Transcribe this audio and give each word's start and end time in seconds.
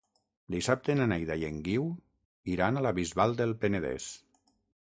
Dissabte 0.53 0.95
na 0.99 1.05
Neida 1.11 1.37
i 1.43 1.45
en 1.51 1.59
Guiu 1.69 1.85
iran 2.57 2.81
a 2.81 2.83
la 2.89 2.97
Bisbal 3.01 3.39
del 3.43 3.55
Penedès. 3.67 4.09